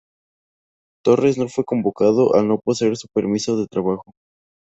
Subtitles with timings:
[1.05, 4.13] Torres no fue convocado al no poseer su permiso de trabajo.